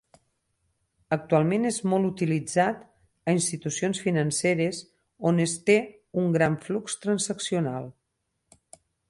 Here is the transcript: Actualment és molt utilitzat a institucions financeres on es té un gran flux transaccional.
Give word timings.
Actualment 1.17 1.67
és 1.69 1.75
molt 1.91 2.07
utilitzat 2.07 2.79
a 2.85 3.35
institucions 3.35 4.01
financeres 4.07 4.81
on 5.33 5.45
es 5.45 5.55
té 5.69 5.77
un 6.23 6.35
gran 6.39 6.57
flux 6.67 6.99
transaccional. 7.07 7.89